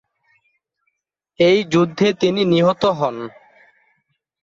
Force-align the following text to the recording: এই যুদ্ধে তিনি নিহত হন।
এই 1.39 1.59
যুদ্ধে 1.63 2.07
তিনি 2.13 2.41
নিহত 2.45 2.83
হন। 2.99 3.15